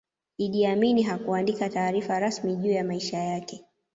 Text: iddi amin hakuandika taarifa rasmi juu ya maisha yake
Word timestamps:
iddi 0.37 0.65
amin 0.65 1.03
hakuandika 1.03 1.69
taarifa 1.69 2.19
rasmi 2.19 2.55
juu 2.55 2.71
ya 2.71 2.83
maisha 2.83 3.17
yake 3.17 3.63